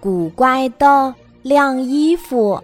[0.00, 2.60] 古怪的晾衣服。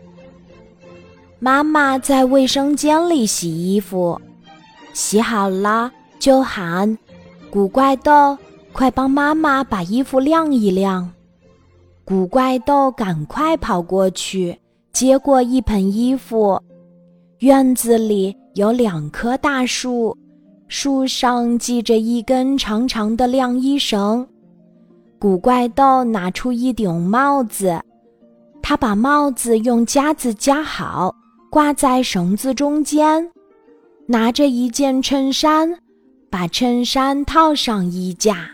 [1.38, 4.20] 妈妈在卫生间里洗衣服，
[4.92, 6.96] 洗好了就喊
[7.50, 8.38] ：“古怪豆，
[8.72, 11.10] 快帮妈妈把衣服晾一晾。”
[12.04, 14.58] 古怪豆赶快跑过去，
[14.92, 16.60] 接过一盆衣服。
[17.40, 20.16] 院子里有两棵大树，
[20.68, 24.26] 树上系着一根长长的晾衣绳。
[25.18, 27.80] 古怪豆拿出一顶帽子，
[28.62, 31.14] 他把帽子用夹子夹好，
[31.50, 33.30] 挂在绳子中间。
[34.06, 35.74] 拿着一件衬衫，
[36.28, 38.46] 把衬衫套上衣架，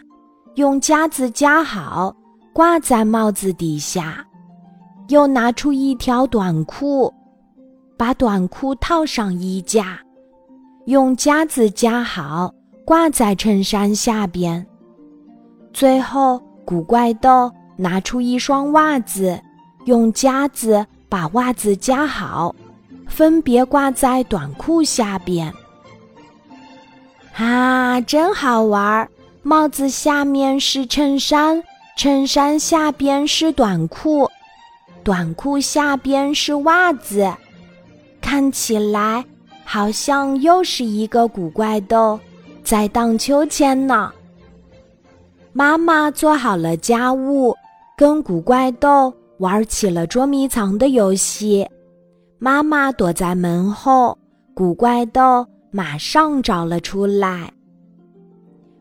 [0.54, 2.14] 用夹子夹好，
[2.52, 4.24] 挂在帽子底下。
[5.08, 7.12] 又拿出一条短裤，
[7.96, 9.98] 把短裤套上衣架，
[10.86, 12.54] 用夹子夹好，
[12.84, 14.64] 挂在衬衫下边。
[15.72, 16.40] 最后。
[16.70, 19.36] 古怪豆拿出一双袜子，
[19.86, 22.54] 用夹子把袜子夹好，
[23.08, 25.52] 分别挂在短裤下边。
[27.34, 29.08] 啊，真好玩儿！
[29.42, 31.60] 帽子下面是衬衫，
[31.96, 34.30] 衬衫下边是短裤，
[35.02, 37.28] 短裤下边是袜子，
[38.20, 39.24] 看起来
[39.64, 42.20] 好像又是一个古怪豆
[42.62, 44.12] 在荡秋千呢。
[45.52, 47.52] 妈妈做好了家务，
[47.96, 51.68] 跟古怪豆玩起了捉迷藏的游戏。
[52.38, 54.16] 妈妈躲在门后，
[54.54, 57.52] 古怪豆马上找了出来。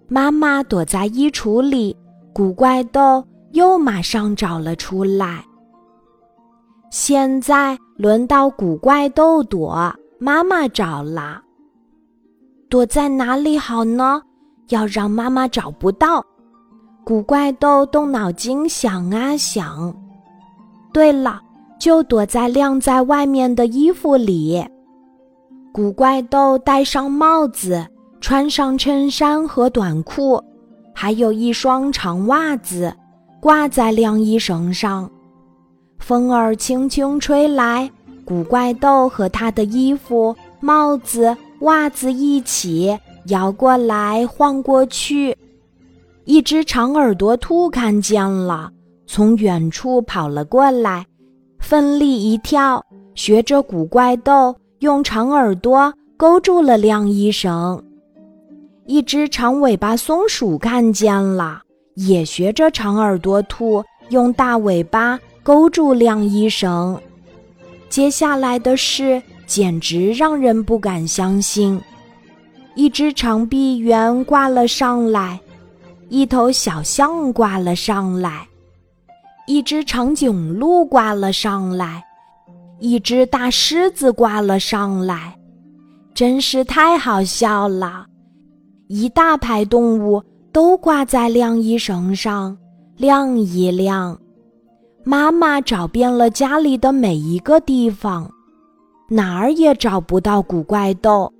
[0.07, 1.97] 妈妈躲在衣橱里，
[2.31, 5.43] 古怪豆又马上找了出来。
[6.91, 11.41] 现在轮到古怪豆躲，妈妈找了。
[12.69, 14.21] 躲在哪里好呢？
[14.69, 16.23] 要让妈妈找不到。
[17.09, 19.91] 古怪豆动脑筋想啊想，
[20.93, 21.41] 对了，
[21.79, 24.63] 就躲在晾在外面的衣服里。
[25.73, 27.83] 古怪豆戴上帽子，
[28.21, 30.39] 穿上衬衫和短裤，
[30.93, 32.95] 还有一双长袜子，
[33.41, 35.09] 挂在晾衣绳上。
[35.97, 37.89] 风儿轻轻吹来，
[38.23, 42.95] 古怪豆和他的衣服、帽子、袜子一起
[43.29, 45.35] 摇过来，晃过去。
[46.29, 48.69] 一只长耳朵兔看见了，
[49.07, 51.03] 从远处跑了过来，
[51.57, 52.85] 奋力一跳，
[53.15, 57.83] 学着古怪豆用长耳朵勾住了晾衣绳。
[58.85, 61.63] 一只长尾巴松鼠看见了，
[61.95, 66.95] 也学着长耳朵兔用大尾巴勾住晾衣绳。
[67.89, 71.81] 接下来的事简直让人不敢相信，
[72.75, 75.41] 一只长臂猿挂了上来。
[76.09, 78.47] 一头小象挂了上来，
[79.45, 82.03] 一只长颈鹿挂了上来，
[82.79, 85.37] 一只大狮子挂了上来，
[86.15, 88.07] 真是太好笑了！
[88.87, 92.57] 一大排动物都挂在晾衣绳上，
[92.97, 94.19] 晾一晾。
[95.03, 98.27] 妈妈找遍了家里的每一个地方，
[99.07, 101.31] 哪儿也找不到古怪豆，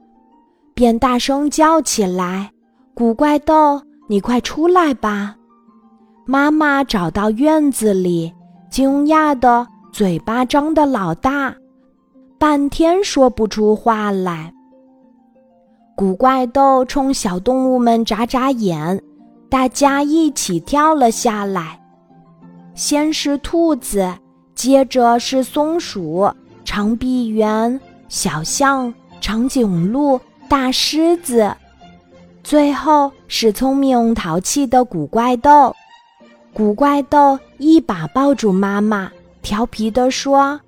[0.75, 2.51] 便大声叫起来
[2.93, 3.81] ：“古怪豆！”
[4.11, 5.35] 你快出来吧！
[6.25, 8.33] 妈妈找到院子里，
[8.67, 11.53] 惊讶的嘴巴张得老大，
[12.39, 14.51] 半天说不出话来。
[15.95, 18.99] 古怪豆冲小动物们眨眨眼，
[19.47, 21.79] 大家一起跳了下来。
[22.73, 24.11] 先是兔子，
[24.55, 26.27] 接着是松鼠、
[26.65, 31.55] 长臂猿、小象、长颈鹿、大狮子。
[32.43, 35.75] 最后是聪明淘气的古怪豆，
[36.53, 39.11] 古怪豆一把抱住妈妈，
[39.41, 40.59] 调皮地说：“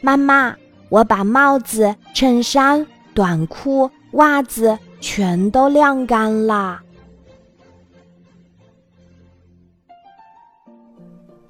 [0.00, 0.56] 妈妈，
[0.88, 6.80] 我把帽子、衬衫、短裤、袜子全都晾干了。”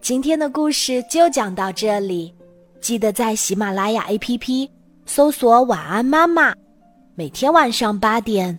[0.01, 2.35] 今天的故事就讲到这里，
[2.81, 4.69] 记得在喜马拉雅 APP
[5.07, 6.53] 搜索“晚安妈妈”，
[7.15, 8.59] 每天晚上八点。